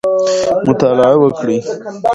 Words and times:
مطالعه 0.67 1.15
وکړئ. 1.23 1.57